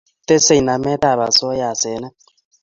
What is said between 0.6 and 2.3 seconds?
nametab osoya asenet